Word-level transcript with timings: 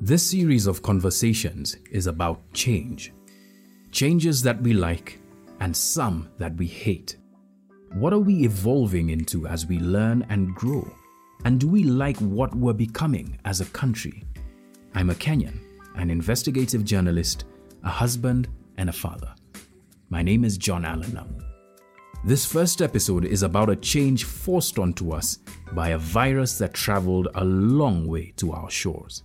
This 0.00 0.30
series 0.30 0.66
of 0.66 0.82
conversations 0.82 1.78
is 1.90 2.06
about 2.06 2.52
change. 2.52 3.14
Changes 3.92 4.42
that 4.42 4.60
we 4.60 4.74
like 4.74 5.18
and 5.60 5.74
some 5.74 6.28
that 6.36 6.54
we 6.56 6.66
hate. 6.66 7.16
What 7.94 8.12
are 8.12 8.18
we 8.18 8.44
evolving 8.44 9.08
into 9.08 9.46
as 9.46 9.66
we 9.66 9.78
learn 9.78 10.26
and 10.28 10.54
grow? 10.54 10.86
And 11.46 11.58
do 11.58 11.66
we 11.66 11.84
like 11.84 12.18
what 12.18 12.54
we're 12.54 12.74
becoming 12.74 13.38
as 13.46 13.62
a 13.62 13.66
country? 13.66 14.22
I'm 14.94 15.08
a 15.08 15.14
Kenyan, 15.14 15.60
an 15.94 16.10
investigative 16.10 16.84
journalist, 16.84 17.46
a 17.82 17.88
husband, 17.88 18.48
and 18.76 18.90
a 18.90 18.92
father. 18.92 19.34
My 20.10 20.22
name 20.22 20.44
is 20.44 20.58
John 20.58 20.84
Allan. 20.84 21.42
This 22.22 22.44
first 22.44 22.82
episode 22.82 23.24
is 23.24 23.42
about 23.42 23.70
a 23.70 23.76
change 23.76 24.24
forced 24.24 24.78
onto 24.78 25.12
us 25.12 25.38
by 25.72 25.88
a 25.88 25.98
virus 25.98 26.58
that 26.58 26.74
traveled 26.74 27.28
a 27.34 27.44
long 27.44 28.06
way 28.06 28.34
to 28.36 28.52
our 28.52 28.68
shores. 28.68 29.22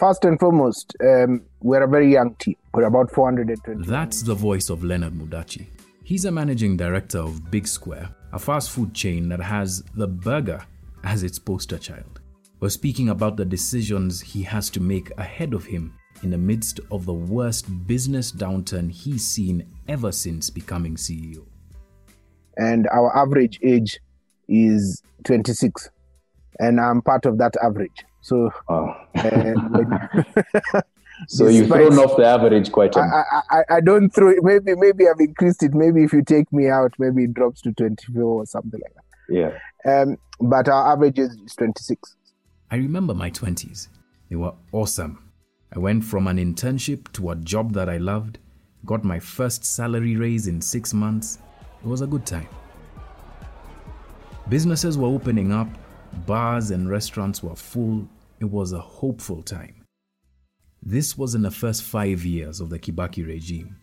First 0.00 0.24
and 0.24 0.40
foremost, 0.40 0.96
um, 1.02 1.42
we're 1.60 1.82
a 1.82 1.86
very 1.86 2.10
young 2.10 2.34
team. 2.36 2.56
We're 2.72 2.84
about 2.84 3.10
420. 3.10 3.86
That's 3.86 4.22
the 4.22 4.34
voice 4.34 4.70
of 4.70 4.82
Leonard 4.82 5.12
Mudachi. 5.12 5.66
He's 6.04 6.24
a 6.24 6.30
managing 6.30 6.78
director 6.78 7.18
of 7.18 7.50
Big 7.50 7.66
Square, 7.66 8.08
a 8.32 8.38
fast 8.38 8.70
food 8.70 8.94
chain 8.94 9.28
that 9.28 9.42
has 9.42 9.82
the 9.94 10.06
burger 10.06 10.64
as 11.04 11.22
its 11.22 11.38
poster 11.38 11.76
child. 11.76 12.22
We're 12.60 12.70
speaking 12.70 13.10
about 13.10 13.36
the 13.36 13.44
decisions 13.44 14.22
he 14.22 14.42
has 14.44 14.70
to 14.70 14.80
make 14.80 15.10
ahead 15.18 15.52
of 15.52 15.66
him 15.66 15.92
in 16.22 16.30
the 16.30 16.38
midst 16.38 16.80
of 16.90 17.04
the 17.04 17.12
worst 17.12 17.66
business 17.86 18.32
downturn 18.32 18.90
he's 18.90 19.26
seen 19.26 19.66
ever 19.86 20.12
since 20.12 20.48
becoming 20.48 20.96
CEO. 20.96 21.44
And 22.56 22.88
our 22.88 23.14
average 23.14 23.60
age 23.62 24.00
is 24.48 25.02
26. 25.24 25.90
And 26.58 26.80
I'm 26.80 27.02
part 27.02 27.26
of 27.26 27.36
that 27.36 27.54
average. 27.62 28.06
So, 28.22 28.50
when- 28.66 30.08
so 31.28 31.46
you've 31.48 31.62
despite- 31.68 31.86
thrown 31.88 31.98
off 31.98 32.16
the 32.16 32.24
average 32.26 32.70
quite 32.72 32.94
a 32.96 33.00
I, 33.00 33.04
I, 33.04 33.42
I- 33.60 33.76
I 33.76 33.80
don't 33.80 34.10
throw 34.10 34.30
it. 34.30 34.38
Maybe 34.42 34.74
maybe 34.76 35.08
I've 35.08 35.20
increased 35.20 35.62
it. 35.62 35.74
Maybe 35.74 36.04
if 36.04 36.12
you 36.12 36.22
take 36.22 36.52
me 36.52 36.68
out, 36.68 36.92
maybe 36.98 37.24
it 37.24 37.34
drops 37.34 37.60
to 37.62 37.72
24 37.72 38.22
or 38.22 38.46
something 38.46 38.80
like 38.80 38.94
that. 38.94 39.04
yeah. 39.34 39.58
Um, 40.02 40.18
but 40.40 40.68
our 40.68 40.92
average 40.92 41.18
is 41.18 41.36
26. 41.56 42.16
I 42.70 42.76
remember 42.76 43.14
my 43.14 43.30
20s. 43.30 43.88
They 44.28 44.36
were 44.36 44.52
awesome. 44.72 45.30
I 45.74 45.78
went 45.78 46.04
from 46.04 46.26
an 46.26 46.36
internship 46.36 47.10
to 47.12 47.30
a 47.30 47.36
job 47.36 47.72
that 47.72 47.88
I 47.88 47.96
loved, 47.96 48.38
got 48.84 49.04
my 49.04 49.18
first 49.18 49.64
salary 49.64 50.16
raise 50.16 50.46
in 50.46 50.60
six 50.60 50.92
months. 50.92 51.38
It 51.82 51.86
was 51.88 52.00
a 52.02 52.06
good 52.06 52.26
time. 52.26 52.48
Businesses 54.48 54.98
were 54.98 55.08
opening 55.08 55.52
up, 55.52 55.68
bars 56.26 56.70
and 56.70 56.88
restaurants 56.88 57.42
were 57.42 57.56
full. 57.56 58.08
It 58.40 58.46
was 58.46 58.72
a 58.72 58.80
hopeful 58.80 59.42
time. 59.42 59.84
This 60.82 61.18
was 61.18 61.34
in 61.34 61.42
the 61.42 61.50
first 61.50 61.82
five 61.82 62.24
years 62.24 62.60
of 62.60 62.70
the 62.70 62.78
Kibaki 62.78 63.26
regime. 63.26 63.76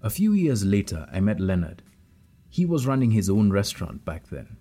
A 0.00 0.10
few 0.10 0.32
years 0.32 0.64
later, 0.64 1.08
I 1.12 1.20
met 1.20 1.40
Leonard. 1.40 1.82
He 2.50 2.64
was 2.66 2.86
running 2.86 3.10
his 3.10 3.28
own 3.28 3.50
restaurant 3.50 4.04
back 4.04 4.28
then. 4.28 4.56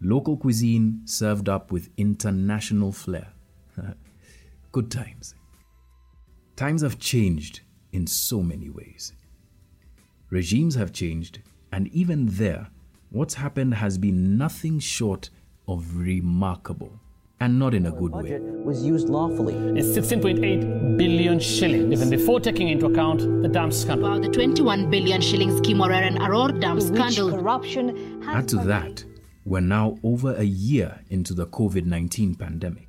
Local 0.00 0.36
cuisine 0.36 1.02
served 1.04 1.48
up 1.48 1.70
with 1.72 1.88
international 1.96 2.92
flair. 2.92 3.32
Good 4.72 4.90
times. 4.90 5.34
Times 6.56 6.82
have 6.82 6.98
changed 6.98 7.60
in 7.92 8.06
so 8.06 8.42
many 8.42 8.68
ways. 8.68 9.12
Regimes 10.30 10.74
have 10.74 10.92
changed, 10.92 11.40
and 11.72 11.88
even 11.88 12.26
there, 12.26 12.68
what's 13.10 13.34
happened 13.34 13.74
has 13.74 13.98
been 13.98 14.36
nothing 14.36 14.78
short 14.78 15.30
of 15.72 15.96
remarkable, 15.96 16.92
and 17.40 17.58
not 17.58 17.74
in 17.74 17.86
a 17.86 17.90
good 17.90 18.12
way. 18.12 18.22
budget 18.22 18.42
was 18.42 18.84
used 18.84 19.08
lawfully. 19.08 19.54
It's 19.78 19.88
16.8 19.88 20.96
billion 20.96 21.40
shillings, 21.40 21.92
even 21.92 22.10
before 22.10 22.40
taking 22.40 22.68
into 22.68 22.86
account 22.86 23.20
the 23.42 23.48
dam 23.48 23.72
scandal. 23.72 24.06
About 24.06 24.22
the 24.22 24.28
21 24.28 24.90
billion 24.90 25.20
shillings 25.20 25.60
Kimwarer 25.60 26.02
and 26.08 26.18
Arror 26.18 26.52
Dam 26.58 26.76
Which 26.76 26.84
scandal. 26.84 27.30
corruption 27.30 28.22
has 28.22 28.36
Add 28.36 28.48
to 28.48 28.56
that, 28.68 29.04
we're 29.44 29.60
now 29.60 29.98
over 30.04 30.34
a 30.34 30.44
year 30.44 31.00
into 31.10 31.34
the 31.34 31.46
COVID 31.46 31.84
19 31.86 32.36
pandemic. 32.36 32.88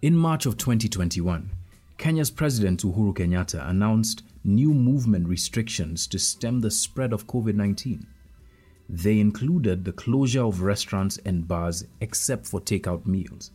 In 0.00 0.16
March 0.16 0.46
of 0.46 0.56
2021, 0.56 1.50
Kenya's 1.96 2.30
President 2.30 2.82
Uhuru 2.82 3.12
Kenyatta 3.12 3.68
announced 3.68 4.22
new 4.44 4.72
movement 4.72 5.26
restrictions 5.26 6.06
to 6.06 6.18
stem 6.18 6.60
the 6.60 6.70
spread 6.70 7.12
of 7.12 7.26
COVID 7.26 7.54
19. 7.54 8.06
They 8.88 9.20
included 9.20 9.84
the 9.84 9.92
closure 9.92 10.42
of 10.42 10.62
restaurants 10.62 11.18
and 11.24 11.46
bars 11.46 11.84
except 12.00 12.46
for 12.46 12.60
takeout 12.60 13.06
meals. 13.06 13.50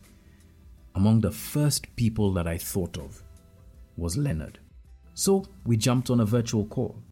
Among 0.94 1.20
the 1.20 1.32
first 1.32 1.94
people 1.96 2.32
that 2.34 2.46
I 2.46 2.56
thought 2.56 2.96
of 2.96 3.22
was 3.96 4.16
Leonard. 4.16 4.60
So 5.14 5.44
we 5.64 5.76
jumped 5.76 6.08
on 6.08 6.20
a 6.20 6.24
virtual 6.24 6.66
call. 6.66 7.02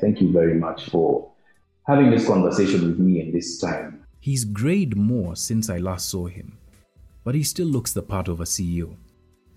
Thank 0.00 0.20
you 0.20 0.32
very 0.32 0.54
much 0.54 0.90
for 0.90 1.32
having 1.86 2.10
this 2.10 2.26
conversation 2.26 2.86
with 2.86 2.98
me 2.98 3.20
in 3.20 3.32
this 3.32 3.58
time. 3.58 4.04
He's 4.20 4.44
grayed 4.44 4.96
more 4.96 5.34
since 5.36 5.68
I 5.68 5.78
last 5.78 6.08
saw 6.08 6.26
him, 6.26 6.58
but 7.24 7.34
he 7.34 7.42
still 7.42 7.66
looks 7.66 7.92
the 7.92 8.02
part 8.02 8.28
of 8.28 8.40
a 8.40 8.44
CEO. 8.44 8.96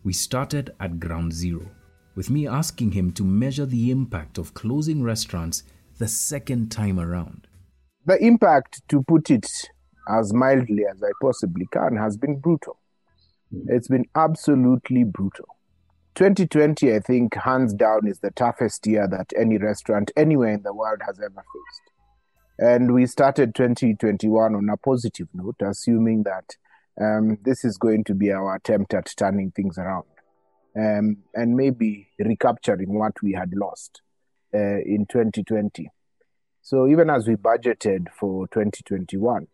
We 0.03 0.13
started 0.13 0.73
at 0.79 1.00
ground 1.00 1.33
zero, 1.33 1.69
with 2.16 2.29
me 2.29 2.47
asking 2.47 2.91
him 2.91 3.11
to 3.13 3.23
measure 3.23 3.66
the 3.66 3.91
impact 3.91 4.38
of 4.38 4.53
closing 4.53 5.03
restaurants 5.03 5.63
the 5.97 6.07
second 6.07 6.71
time 6.71 6.99
around. 6.99 7.47
The 8.05 8.17
impact, 8.23 8.81
to 8.89 9.03
put 9.03 9.29
it 9.29 9.47
as 10.09 10.33
mildly 10.33 10.83
as 10.89 11.03
I 11.03 11.09
possibly 11.21 11.67
can, 11.71 11.97
has 11.97 12.17
been 12.17 12.39
brutal. 12.39 12.79
It's 13.67 13.87
been 13.87 14.05
absolutely 14.15 15.03
brutal. 15.03 15.47
2020, 16.15 16.93
I 16.93 16.99
think, 16.99 17.35
hands 17.35 17.73
down, 17.73 18.07
is 18.07 18.19
the 18.19 18.31
toughest 18.31 18.85
year 18.87 19.07
that 19.07 19.33
any 19.35 19.57
restaurant 19.57 20.11
anywhere 20.15 20.53
in 20.53 20.63
the 20.63 20.73
world 20.73 21.01
has 21.05 21.19
ever 21.19 21.43
faced. 21.53 21.81
And 22.59 22.93
we 22.93 23.05
started 23.05 23.53
2021 23.53 24.55
on 24.55 24.69
a 24.69 24.77
positive 24.77 25.27
note, 25.33 25.57
assuming 25.61 26.23
that 26.23 26.55
um, 26.99 27.37
this 27.43 27.63
is 27.63 27.77
going 27.77 28.03
to 28.05 28.15
be 28.15 28.31
our 28.31 28.55
attempt 28.55 28.93
at 28.93 29.13
turning 29.15 29.51
things 29.51 29.77
around 29.77 30.05
um, 30.75 31.17
and 31.35 31.55
maybe 31.55 32.09
recapturing 32.19 32.97
what 32.97 33.13
we 33.21 33.33
had 33.33 33.53
lost 33.53 34.01
uh, 34.53 34.79
in 34.85 35.05
2020. 35.09 35.89
So 36.61 36.87
even 36.87 37.09
as 37.09 37.27
we 37.27 37.35
budgeted 37.35 38.07
for 38.11 38.47
2021, 38.47 39.47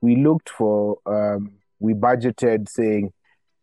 we 0.00 0.16
looked 0.16 0.50
for, 0.50 0.98
um, 1.06 1.52
we 1.78 1.94
budgeted 1.94 2.68
saying 2.68 3.12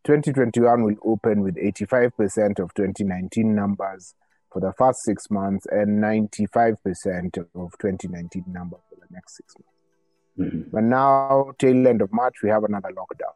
2021 0.05 0.83
will 0.83 0.95
open 1.03 1.41
with 1.41 1.55
85% 1.55 2.59
of 2.59 2.73
2019 2.73 3.55
numbers 3.55 4.15
for 4.51 4.59
the 4.59 4.73
first 4.77 5.03
six 5.03 5.29
months 5.31 5.65
and 5.71 6.01
95% 6.01 7.37
of 7.55 7.71
2019 7.79 8.43
number 8.47 8.77
for 8.89 8.95
the 8.95 9.07
next 9.11 9.37
six 9.37 9.55
months. 9.57 10.53
Mhm. 10.53 10.71
But 10.71 10.83
now, 10.83 11.51
tail 11.57 11.87
end 11.87 12.01
of 12.01 12.11
March, 12.11 12.35
we 12.43 12.49
have 12.49 12.63
another 12.63 12.89
lockdown. 12.89 13.33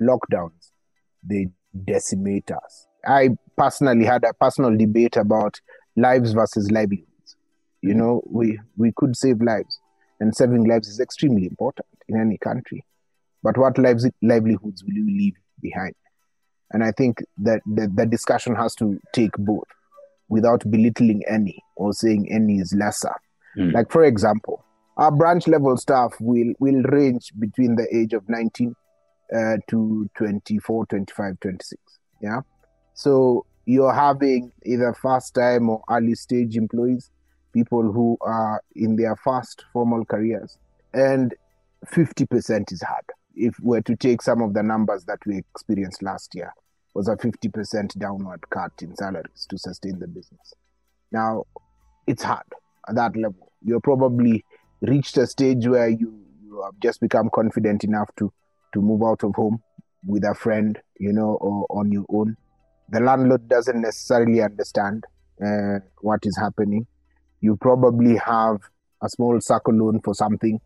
Lockdowns, 0.00 0.72
they 1.22 1.50
decimate 1.84 2.50
us. 2.50 2.86
I 3.06 3.36
personally 3.56 4.04
had 4.04 4.24
a 4.24 4.34
personal 4.34 4.76
debate 4.76 5.16
about 5.16 5.60
lives 5.96 6.32
versus 6.32 6.70
livelihoods. 6.70 7.36
You 7.82 7.94
know, 7.94 8.22
we, 8.26 8.58
we 8.76 8.92
could 8.96 9.16
save 9.16 9.42
lives, 9.42 9.78
and 10.20 10.34
saving 10.34 10.64
lives 10.64 10.88
is 10.88 11.00
extremely 11.00 11.46
important 11.46 11.86
in 12.08 12.20
any 12.20 12.38
country. 12.38 12.84
But 13.42 13.58
what 13.58 13.76
lives, 13.78 14.08
livelihoods 14.22 14.82
will 14.84 14.94
you 14.94 15.06
leave 15.06 15.34
behind? 15.60 15.94
And 16.72 16.82
I 16.82 16.92
think 16.92 17.22
that 17.38 17.60
the, 17.66 17.90
the 17.94 18.06
discussion 18.06 18.54
has 18.54 18.74
to 18.76 18.98
take 19.12 19.32
both 19.38 19.68
without 20.28 20.68
belittling 20.70 21.22
any 21.28 21.62
or 21.76 21.92
saying 21.92 22.30
any 22.32 22.58
is 22.58 22.72
lesser. 22.74 23.14
Mm. 23.56 23.72
Like, 23.72 23.92
for 23.92 24.04
example, 24.04 24.64
our 24.96 25.10
branch 25.10 25.46
level 25.46 25.76
staff 25.76 26.14
will, 26.20 26.54
will 26.58 26.82
range 26.84 27.32
between 27.38 27.76
the 27.76 27.86
age 27.94 28.12
of 28.14 28.28
19 28.28 28.74
uh, 29.34 29.56
to 29.68 30.08
24, 30.16 30.86
25, 30.86 31.40
26. 31.40 31.80
Yeah. 32.22 32.40
So 32.94 33.44
you're 33.66 33.94
having 33.94 34.52
either 34.64 34.92
first 34.94 35.34
time 35.34 35.68
or 35.68 35.82
early 35.90 36.14
stage 36.14 36.56
employees, 36.56 37.10
people 37.52 37.92
who 37.92 38.18
are 38.20 38.62
in 38.74 38.96
their 38.96 39.16
first 39.16 39.64
formal 39.72 40.04
careers. 40.04 40.58
And 40.92 41.34
50% 41.86 42.72
is 42.72 42.82
hard. 42.82 43.04
If 43.34 43.58
we're 43.60 43.80
to 43.82 43.96
take 43.96 44.22
some 44.22 44.42
of 44.42 44.54
the 44.54 44.62
numbers 44.62 45.04
that 45.06 45.18
we 45.26 45.38
experienced 45.38 46.02
last 46.02 46.34
year, 46.34 46.52
was 46.94 47.08
a 47.08 47.16
50% 47.16 47.98
downward 47.98 48.48
cut 48.50 48.70
in 48.80 48.94
salaries 48.96 49.46
to 49.50 49.58
sustain 49.58 49.98
the 49.98 50.06
business. 50.06 50.54
Now, 51.10 51.44
it's 52.06 52.22
hard 52.22 52.46
at 52.88 52.94
that 52.94 53.16
level. 53.16 53.52
You're 53.62 53.80
probably 53.80 54.44
reached 54.80 55.16
a 55.18 55.26
stage 55.26 55.66
where 55.66 55.88
you, 55.88 56.20
you 56.42 56.62
have 56.62 56.78
just 56.80 57.00
become 57.00 57.30
confident 57.34 57.82
enough 57.84 58.10
to, 58.16 58.32
to 58.74 58.80
move 58.80 59.02
out 59.02 59.24
of 59.24 59.34
home 59.34 59.62
with 60.06 60.24
a 60.24 60.34
friend, 60.34 60.78
you 60.98 61.12
know, 61.12 61.38
or 61.40 61.66
on 61.70 61.90
your 61.90 62.04
own. 62.10 62.36
The 62.88 63.00
landlord 63.00 63.48
doesn't 63.48 63.80
necessarily 63.80 64.42
understand 64.42 65.04
uh, 65.44 65.80
what 66.00 66.20
is 66.24 66.36
happening. 66.36 66.86
You 67.40 67.56
probably 67.56 68.16
have 68.16 68.60
a 69.02 69.08
small 69.08 69.40
circle 69.40 69.74
loan 69.74 70.00
for 70.00 70.14
something, 70.14 70.60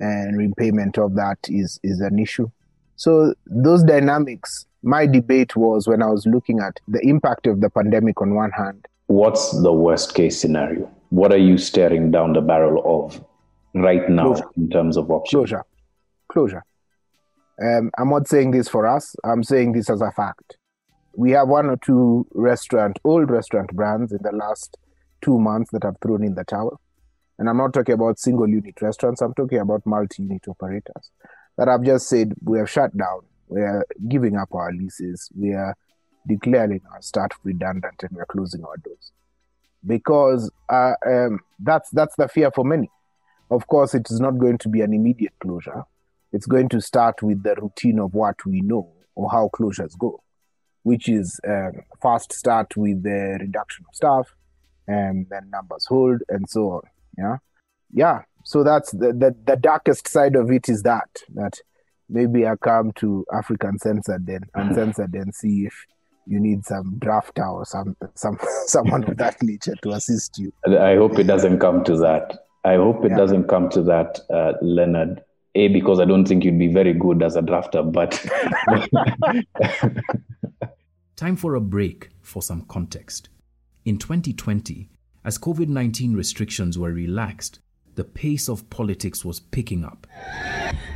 and 0.00 0.36
repayment 0.36 0.98
of 0.98 1.14
that 1.14 1.38
is, 1.48 1.78
is 1.82 2.00
an 2.00 2.18
issue. 2.18 2.50
So 2.96 3.34
those 3.46 3.82
dynamics 3.82 4.66
my 4.82 5.06
debate 5.06 5.56
was 5.56 5.86
when 5.86 6.02
I 6.02 6.06
was 6.06 6.26
looking 6.26 6.60
at 6.60 6.80
the 6.88 7.00
impact 7.06 7.46
of 7.46 7.60
the 7.60 7.70
pandemic 7.70 8.20
on 8.20 8.34
one 8.34 8.50
hand. 8.50 8.86
What's 9.06 9.60
the 9.62 9.72
worst 9.72 10.14
case 10.14 10.40
scenario? 10.40 10.90
What 11.10 11.32
are 11.32 11.38
you 11.38 11.58
staring 11.58 12.10
down 12.10 12.32
the 12.32 12.40
barrel 12.40 12.82
of 12.86 13.22
right 13.74 14.08
now 14.08 14.34
Closure. 14.34 14.44
in 14.56 14.70
terms 14.70 14.96
of 14.96 15.10
options? 15.10 15.38
Closure. 15.38 15.64
Closure. 16.28 16.64
Um, 17.62 17.90
I'm 17.98 18.08
not 18.08 18.26
saying 18.28 18.52
this 18.52 18.68
for 18.68 18.86
us, 18.86 19.14
I'm 19.24 19.42
saying 19.42 19.72
this 19.72 19.90
as 19.90 20.00
a 20.00 20.10
fact. 20.12 20.56
We 21.14 21.32
have 21.32 21.48
one 21.48 21.66
or 21.66 21.76
two 21.76 22.26
restaurant, 22.32 22.98
old 23.04 23.30
restaurant 23.30 23.72
brands 23.74 24.12
in 24.12 24.20
the 24.22 24.32
last 24.32 24.76
two 25.22 25.38
months 25.38 25.70
that 25.72 25.82
have 25.82 25.96
thrown 26.02 26.22
in 26.22 26.34
the 26.34 26.44
towel. 26.44 26.80
And 27.38 27.48
I'm 27.48 27.56
not 27.56 27.72
talking 27.72 27.94
about 27.94 28.18
single 28.18 28.48
unit 28.48 28.80
restaurants, 28.80 29.22
I'm 29.22 29.34
talking 29.34 29.58
about 29.58 29.86
multi 29.86 30.22
unit 30.22 30.46
operators 30.46 31.10
that 31.56 31.68
have 31.68 31.82
just 31.82 32.08
said 32.08 32.34
we 32.42 32.58
have 32.58 32.70
shut 32.70 32.96
down, 32.96 33.20
we 33.48 33.60
are 33.60 33.84
giving 34.08 34.36
up 34.36 34.54
our 34.54 34.72
leases, 34.72 35.30
we 35.36 35.52
are 35.52 35.74
declaring 36.26 36.80
our 36.92 37.02
staff 37.02 37.30
redundant, 37.42 38.02
and 38.02 38.10
we 38.12 38.20
are 38.20 38.26
closing 38.26 38.64
our 38.64 38.76
doors. 38.78 39.12
Because 39.86 40.50
uh, 40.68 40.92
um, 41.06 41.40
that's, 41.58 41.90
that's 41.90 42.14
the 42.16 42.28
fear 42.28 42.50
for 42.50 42.64
many. 42.64 42.90
Of 43.50 43.66
course, 43.66 43.94
it 43.94 44.10
is 44.10 44.20
not 44.20 44.38
going 44.38 44.58
to 44.58 44.68
be 44.68 44.82
an 44.82 44.92
immediate 44.92 45.32
closure. 45.40 45.84
It's 46.32 46.46
going 46.46 46.68
to 46.68 46.80
start 46.80 47.22
with 47.22 47.42
the 47.42 47.56
routine 47.56 47.98
of 47.98 48.14
what 48.14 48.36
we 48.46 48.60
know 48.60 48.92
or 49.14 49.30
how 49.30 49.50
closures 49.52 49.98
go, 49.98 50.22
which 50.82 51.08
is 51.08 51.40
um, 51.46 51.72
first 52.00 52.32
start 52.32 52.76
with 52.76 53.02
the 53.02 53.38
reduction 53.40 53.84
of 53.88 53.94
staff, 53.94 54.34
and 54.86 55.26
then 55.30 55.50
numbers 55.50 55.86
hold, 55.86 56.22
and 56.28 56.48
so 56.48 56.70
on. 56.70 56.82
Yeah, 57.18 57.36
yeah. 57.92 58.22
So 58.44 58.64
that's 58.64 58.90
the, 58.92 59.12
the 59.12 59.34
the 59.46 59.56
darkest 59.56 60.08
side 60.08 60.36
of 60.36 60.50
it 60.50 60.68
is 60.68 60.82
that 60.82 61.08
that 61.34 61.54
maybe 62.08 62.46
I 62.46 62.56
come 62.56 62.92
to 62.92 63.24
Africa 63.32 63.68
Uncensored 63.68 64.26
then 64.26 64.42
and 64.54 64.70
uncensored 64.76 65.14
and 65.14 65.34
see 65.34 65.66
if 65.66 65.74
you 66.26 66.38
need 66.40 66.64
some 66.64 66.96
drafter 66.98 67.46
or 67.52 67.64
some 67.64 67.96
some 68.14 68.38
someone 68.66 69.04
of 69.04 69.16
that 69.18 69.42
nature 69.42 69.74
to 69.82 69.90
assist 69.90 70.38
you. 70.38 70.52
I 70.66 70.96
hope 70.96 71.18
it 71.18 71.24
doesn't 71.26 71.58
come 71.60 71.84
to 71.84 71.96
that. 71.98 72.38
I 72.64 72.76
hope 72.76 73.04
it 73.04 73.10
Yeah. 73.10 73.16
doesn't 73.16 73.44
come 73.48 73.68
to 73.70 73.82
that, 73.84 74.20
uh, 74.30 74.52
Leonard. 74.62 75.22
A, 75.56 75.68
because 75.68 75.98
I 75.98 76.04
don't 76.04 76.26
think 76.26 76.44
you'd 76.44 76.58
be 76.58 76.68
very 76.72 76.92
good 76.92 77.22
as 77.22 77.34
a 77.36 77.42
drafter, 77.42 77.82
but 77.90 78.12
Time 81.20 81.36
for 81.36 81.54
a 81.54 81.60
break 81.60 82.08
for 82.22 82.40
some 82.40 82.62
context. 82.62 83.28
In 83.84 83.98
2020, 83.98 84.88
as 85.22 85.36
COVID 85.36 85.68
19 85.68 86.14
restrictions 86.14 86.78
were 86.78 86.92
relaxed, 86.92 87.60
the 87.94 88.04
pace 88.04 88.48
of 88.48 88.70
politics 88.70 89.22
was 89.22 89.38
picking 89.38 89.84
up. 89.84 90.06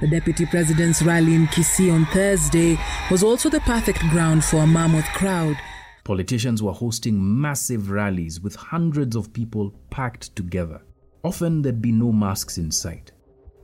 The 0.00 0.08
deputy 0.08 0.46
president's 0.46 1.02
rally 1.02 1.34
in 1.34 1.46
Kisii 1.48 1.92
on 1.92 2.06
Thursday 2.06 2.78
was 3.10 3.22
also 3.22 3.50
the 3.50 3.60
perfect 3.60 3.98
ground 4.08 4.46
for 4.46 4.60
a 4.62 4.66
mammoth 4.66 5.04
crowd. 5.08 5.56
Politicians 6.04 6.62
were 6.62 6.72
hosting 6.72 7.18
massive 7.20 7.90
rallies 7.90 8.40
with 8.40 8.56
hundreds 8.56 9.16
of 9.16 9.30
people 9.34 9.74
packed 9.90 10.34
together. 10.34 10.80
Often 11.22 11.60
there'd 11.60 11.82
be 11.82 11.92
no 11.92 12.12
masks 12.12 12.56
in 12.56 12.70
sight. 12.70 13.12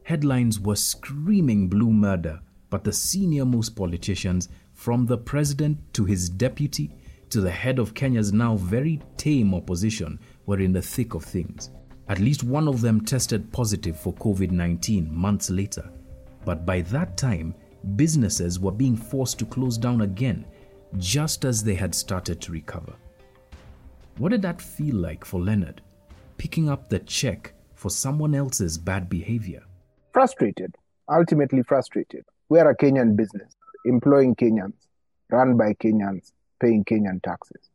Headlines 0.03 0.61
were 0.61 0.77
screaming 0.77 1.69
blue 1.69 1.91
murder, 1.91 2.39
but 2.69 2.85
the 2.85 2.93
senior 2.93 3.47
most 3.47 3.71
politicians, 3.71 4.51
from 4.81 5.05
the 5.05 5.19
president 5.19 5.77
to 5.93 6.07
his 6.07 6.31
deputy 6.31 6.91
to 7.29 7.43
the 7.43 7.51
head 7.51 7.79
of 7.79 7.93
Kenya's 7.93 8.33
now 8.33 8.57
very 8.57 8.99
tame 9.19 9.55
opposition, 9.55 10.19
were 10.47 10.59
in 10.59 10.73
the 10.73 10.81
thick 10.81 11.13
of 11.13 11.23
things. 11.23 11.69
At 12.09 12.19
least 12.19 12.45
one 12.45 12.67
of 12.67 12.81
them 12.81 13.03
tested 13.03 13.53
positive 13.53 14.01
for 14.01 14.15
COVID 14.15 14.51
19 14.51 15.15
months 15.15 15.51
later. 15.51 15.87
But 16.47 16.65
by 16.65 16.81
that 16.81 17.19
time, 17.19 17.55
businesses 17.95 18.59
were 18.59 18.73
being 18.73 18.97
forced 18.97 19.39
to 19.41 19.45
close 19.45 19.77
down 19.77 20.01
again, 20.01 20.47
just 20.97 21.45
as 21.45 21.63
they 21.63 21.75
had 21.75 21.95
started 21.95 22.41
to 22.41 22.53
recover. 22.53 22.95
What 24.17 24.31
did 24.31 24.41
that 24.41 24.63
feel 24.63 24.97
like 24.97 25.27
for 25.27 25.43
Leonard? 25.43 25.83
Picking 26.39 26.71
up 26.71 26.89
the 26.89 27.01
check 27.01 27.53
for 27.75 27.91
someone 27.91 28.35
else's 28.35 28.79
bad 28.79 29.11
behavior. 29.11 29.63
frustrated, 30.15 30.75
ultimately 31.07 31.63
frustrated. 31.65 32.25
We 32.49 32.59
are 32.61 32.71
a 32.71 32.77
Kenyan 32.77 33.15
business, 33.15 33.55
employing 33.85 34.35
Kenyans, 34.35 34.75
run 35.31 35.57
by 35.57 35.75
Kenyans, 35.75 36.33
paying 36.61 36.85
Kenyan 36.85 37.23
taxes. 37.23 37.71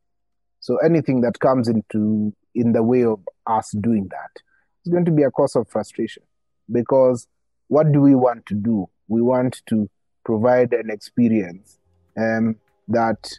So 0.59 0.77
anything 0.77 1.21
that 1.21 1.39
comes 1.39 1.67
into 1.67 2.33
in 2.53 2.71
the 2.71 2.83
way 2.83 3.03
of 3.03 3.19
us 3.45 3.71
doing 3.81 4.07
that 4.09 4.41
is 4.85 4.91
going 4.91 5.05
to 5.05 5.11
be 5.11 5.23
a 5.23 5.31
cause 5.31 5.55
of 5.55 5.67
frustration. 5.69 6.23
Because 6.71 7.27
what 7.67 7.91
do 7.91 8.01
we 8.01 8.15
want 8.15 8.45
to 8.47 8.55
do? 8.55 8.89
We 9.07 9.21
want 9.21 9.61
to 9.67 9.89
provide 10.23 10.73
an 10.73 10.89
experience 10.89 11.77
um, 12.17 12.55
that 12.87 13.31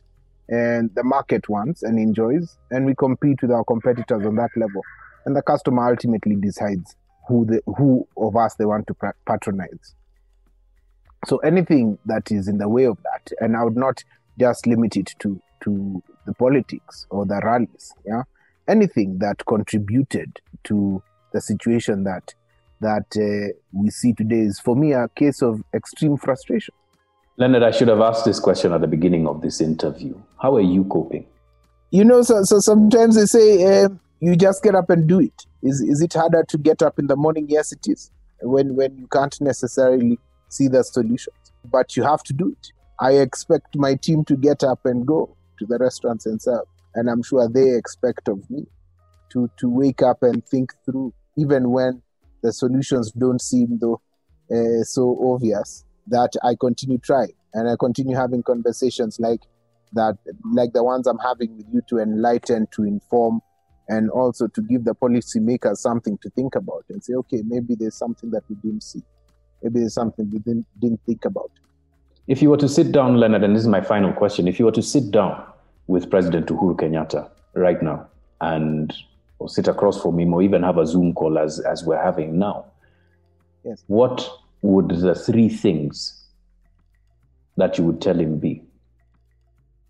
and 0.49 0.95
the 0.95 1.03
market 1.03 1.49
wants 1.49 1.83
and 1.83 1.99
enjoys, 1.99 2.57
and 2.71 2.87
we 2.87 2.95
compete 2.95 3.43
with 3.43 3.51
our 3.51 3.65
competitors 3.65 4.25
on 4.25 4.37
that 4.37 4.51
level. 4.57 4.83
And 5.25 5.35
the 5.35 5.43
customer 5.43 5.89
ultimately 5.91 6.37
decides 6.37 6.95
who 7.27 7.45
the 7.45 7.61
who 7.77 8.07
of 8.17 8.37
us 8.37 8.55
they 8.55 8.65
want 8.65 8.87
to 8.87 8.97
patronize. 9.27 9.97
So 11.27 11.39
anything 11.39 11.99
that 12.07 12.31
is 12.31 12.47
in 12.47 12.59
the 12.59 12.69
way 12.69 12.85
of 12.85 12.99
that, 13.03 13.33
and 13.41 13.57
I 13.57 13.65
would 13.65 13.77
not 13.77 14.05
just 14.39 14.67
limit 14.67 14.97
it 14.97 15.13
to 15.19 15.41
to 15.65 16.03
the 16.25 16.35
politics 16.35 17.07
or 17.11 17.27
the 17.27 17.41
rallies. 17.43 17.93
Yeah, 18.07 18.23
anything 18.69 19.19
that 19.19 19.45
contributed 19.47 20.41
to 20.65 21.03
the 21.33 21.41
situation 21.41 22.05
that 22.05 22.33
that 22.81 23.07
uh, 23.17 23.53
we 23.73 23.91
see 23.91 24.13
today 24.13 24.41
is 24.41 24.61
for 24.61 24.77
me 24.77 24.93
a 24.93 25.09
case 25.17 25.43
of 25.43 25.65
extreme 25.75 26.17
frustration. 26.17 26.75
Leonard, 27.39 27.65
I 27.65 27.73
should 27.73 27.89
have 27.89 28.01
asked 28.01 28.25
this 28.25 28.39
question 28.39 28.73
at 28.73 28.81
the 28.81 28.87
beginning 28.87 29.27
of 29.27 29.43
this 29.43 29.61
interview. 29.61 30.15
How 30.41 30.55
are 30.57 30.61
you 30.61 30.85
coping? 30.85 31.27
You 31.91 32.05
know, 32.05 32.23
so, 32.23 32.45
so 32.45 32.61
sometimes 32.61 33.17
they 33.17 33.27
say 33.27 33.85
um, 33.85 34.01
you 34.21 34.37
just 34.37 34.63
get 34.63 34.75
up 34.75 34.91
and 34.91 35.09
do 35.09 35.21
it. 35.21 35.47
Is 35.63 35.81
is 35.81 36.01
it 36.03 36.13
harder 36.13 36.45
to 36.45 36.59
get 36.59 36.83
up 36.83 37.01
in 37.01 37.09
the 37.09 37.17
morning? 37.17 37.47
Yes, 37.49 37.73
it 37.73 37.89
is. 37.89 38.13
When 38.43 38.77
when 38.77 38.97
you 38.97 39.09
can't 39.09 39.39
necessarily 39.41 40.21
see 40.49 40.69
the 40.69 40.83
solutions, 40.83 41.53
but 41.71 41.97
you 41.97 42.03
have 42.03 42.23
to 42.25 42.33
do 42.33 42.49
it. 42.49 42.73
I 43.01 43.13
expect 43.13 43.77
my 43.77 43.95
team 43.95 44.25
to 44.25 44.37
get 44.37 44.65
up 44.65 44.85
and 44.85 45.07
go 45.07 45.37
to 45.59 45.67
the 45.67 45.79
restaurants 45.79 46.27
and 46.27 46.41
serve, 46.41 46.67
and 46.95 47.11
I'm 47.11 47.23
sure 47.23 47.49
they 47.49 47.77
expect 47.77 48.29
of 48.29 48.49
me 48.51 48.67
to 49.31 49.51
to 49.59 49.69
wake 49.69 50.03
up 50.03 50.23
and 50.23 50.45
think 50.47 50.73
through, 50.85 51.13
even 51.37 51.71
when 51.71 52.03
the 52.43 52.53
solutions 52.53 53.11
don't 53.13 53.41
seem 53.41 53.79
though 53.79 54.01
uh, 54.51 54.83
so 54.85 55.19
obvious. 55.33 55.85
That 56.09 56.31
I 56.45 56.55
continue 56.55 56.99
trying 56.99 57.33
and 57.53 57.69
I 57.69 57.75
continue 57.81 58.15
having 58.15 58.45
conversations 58.45 59.19
like 59.19 59.41
that 59.95 60.17
like 60.53 60.73
the 60.73 60.85
ones 60.85 61.09
I'm 61.09 61.19
having 61.19 61.57
with 61.57 61.67
you 61.73 61.83
to 61.89 61.99
enlighten, 61.99 62.69
to 62.73 62.85
inform, 62.85 63.41
and 63.89 64.11
also 64.11 64.47
to 64.47 64.63
give 64.63 64.85
the 64.85 64.95
policymakers 64.95 65.79
something 65.79 66.19
to 66.19 66.31
think 66.31 66.55
about 66.55 66.85
and 66.91 67.03
say, 67.03 67.15
okay, 67.15 67.43
maybe 67.45 67.75
there's 67.75 67.97
something 67.97 68.31
that 68.31 68.43
we 68.49 68.57
didn't 68.57 68.83
see. 68.83 69.03
Maybe 69.63 69.81
there's 69.81 69.95
something 69.95 70.31
we 70.31 70.39
didn't, 70.41 70.67
didn't 70.81 71.01
think 71.07 71.25
about. 71.25 71.51
If 72.27 72.43
you 72.43 72.51
were 72.51 72.57
to 72.57 72.69
sit 72.69 72.93
down, 72.93 73.17
Leonard, 73.19 73.45
and 73.45 73.55
this 73.55 73.63
is 73.63 73.69
my 73.69 73.81
final 73.81 74.13
question, 74.13 74.49
if 74.49 74.59
you 74.59 74.65
were 74.65 74.73
to 74.73 74.83
sit 74.83 75.11
down 75.11 75.43
with 75.87 76.11
President 76.11 76.47
Uhuru 76.49 76.77
Kenyatta 76.77 77.31
right 77.55 77.81
now 77.83 78.09
and 78.41 78.93
or 79.39 79.49
sit 79.49 79.69
across 79.69 80.01
from 80.01 80.19
him 80.19 80.33
or 80.35 80.43
even 80.43 80.63
have 80.63 80.79
a 80.79 80.87
Zoom 80.87 81.13
call 81.15 81.39
as, 81.39 81.61
as 81.61 81.85
we're 81.85 82.03
having 82.03 82.39
now, 82.39 82.65
Yes. 83.65 83.83
what 83.87 84.29
would 84.63 84.89
the 84.91 85.15
three 85.15 85.49
things 85.49 86.25
that 87.57 87.79
you 87.79 87.85
would 87.85 88.01
tell 88.01 88.19
him 88.19 88.39
be? 88.39 88.63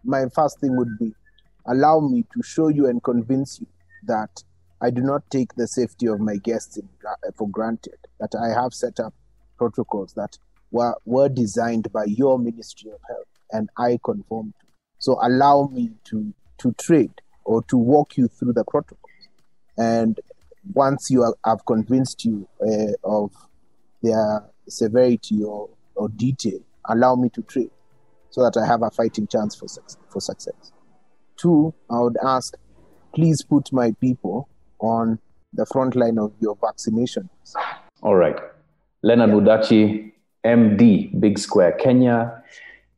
My 0.04 0.26
first 0.34 0.60
thing 0.60 0.76
would 0.76 0.98
be 0.98 1.14
allow 1.66 2.00
me 2.00 2.24
to 2.34 2.42
show 2.42 2.68
you 2.68 2.86
and 2.86 3.02
convince 3.02 3.60
you 3.60 3.66
that 4.06 4.42
I 4.80 4.90
do 4.90 5.00
not 5.02 5.28
take 5.30 5.54
the 5.54 5.66
safety 5.66 6.06
of 6.06 6.20
my 6.20 6.36
guests 6.36 6.76
in, 6.76 6.88
for 7.36 7.48
granted, 7.48 7.96
that 8.20 8.34
I 8.34 8.48
have 8.48 8.72
set 8.74 9.00
up 9.00 9.14
protocols 9.56 10.12
that 10.14 10.38
were, 10.70 10.96
were 11.04 11.28
designed 11.28 11.92
by 11.92 12.04
your 12.04 12.38
Ministry 12.38 12.90
of 12.90 13.00
Health 13.08 13.26
and 13.52 13.68
I 13.78 13.98
conform 14.04 14.52
to. 14.60 14.66
So 14.98 15.18
allow 15.22 15.68
me 15.72 15.90
to, 16.04 16.34
to 16.58 16.72
trade 16.72 17.12
or 17.44 17.62
to 17.64 17.76
walk 17.76 18.16
you 18.16 18.28
through 18.28 18.54
the 18.54 18.64
protocols. 18.64 19.00
And 19.76 20.18
once 20.72 21.08
you 21.10 21.34
have 21.44 21.64
convinced 21.66 22.24
you 22.24 22.48
uh, 22.60 22.92
of 23.04 23.30
their 24.02 24.44
severity 24.68 25.42
or, 25.42 25.68
or 25.94 26.08
detail, 26.08 26.58
allow 26.88 27.14
me 27.14 27.28
to 27.30 27.42
trade 27.42 27.70
so 28.30 28.42
that 28.42 28.56
I 28.60 28.66
have 28.66 28.82
a 28.82 28.90
fighting 28.90 29.26
chance 29.26 29.54
for, 29.54 29.68
suc- 29.68 30.10
for 30.10 30.20
success. 30.20 30.72
Two, 31.36 31.74
I 31.90 32.00
would 32.00 32.16
ask, 32.24 32.54
please 33.14 33.42
put 33.42 33.72
my 33.72 33.92
people 34.00 34.48
on 34.80 35.18
the 35.52 35.66
front 35.66 35.96
line 35.96 36.18
of 36.18 36.32
your 36.40 36.56
vaccination. 36.60 37.28
All 38.02 38.14
right. 38.14 38.36
Leonard 39.06 39.30
Mudachi, 39.30 40.10
MD, 40.44 41.20
Big 41.20 41.38
Square 41.38 41.76
Kenya, 41.78 42.42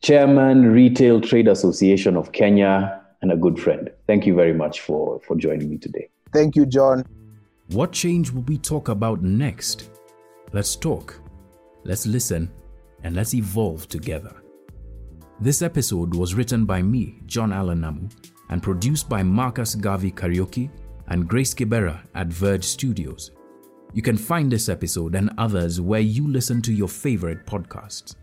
Chairman, 0.00 0.72
Retail 0.72 1.20
Trade 1.20 1.48
Association 1.48 2.16
of 2.16 2.32
Kenya, 2.32 3.02
and 3.20 3.30
a 3.30 3.36
good 3.36 3.60
friend. 3.60 3.90
Thank 4.06 4.24
you 4.24 4.34
very 4.34 4.54
much 4.54 4.80
for, 4.80 5.20
for 5.20 5.36
joining 5.36 5.68
me 5.68 5.76
today. 5.76 6.08
Thank 6.32 6.56
you, 6.56 6.64
John. 6.64 7.04
What 7.72 7.92
change 7.92 8.30
will 8.30 8.44
we 8.44 8.56
talk 8.56 8.88
about 8.88 9.22
next? 9.22 9.90
Let's 10.54 10.76
talk, 10.76 11.20
let's 11.84 12.06
listen, 12.06 12.50
and 13.04 13.14
let's 13.14 13.34
evolve 13.34 13.86
together. 13.88 14.34
This 15.40 15.60
episode 15.60 16.14
was 16.14 16.34
written 16.34 16.64
by 16.64 16.80
me, 16.80 17.20
John 17.26 17.52
Allan 17.52 17.82
Namu, 17.82 18.08
and 18.48 18.62
produced 18.62 19.10
by 19.10 19.22
Marcus 19.22 19.76
Gavi 19.76 20.14
Karaoke 20.14 20.70
and 21.08 21.28
Grace 21.28 21.52
Kibera 21.52 22.00
at 22.14 22.28
Verge 22.28 22.64
Studios. 22.64 23.32
You 23.94 24.02
can 24.02 24.18
find 24.18 24.52
this 24.52 24.68
episode 24.68 25.14
and 25.14 25.30
others 25.38 25.80
where 25.80 26.00
you 26.00 26.28
listen 26.28 26.60
to 26.62 26.72
your 26.72 26.88
favorite 26.88 27.46
podcasts. 27.46 28.14